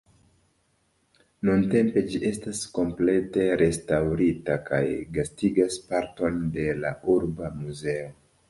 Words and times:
Nuntempe 1.49 2.03
ĝi 2.13 2.21
estas 2.29 2.61
komplete 2.79 3.45
restaŭrita 3.63 4.57
kaj 4.71 4.83
gastigas 5.19 5.81
parton 5.93 6.45
ed 6.69 6.83
la 6.87 6.97
urba 7.19 7.57
muzeo. 7.61 8.15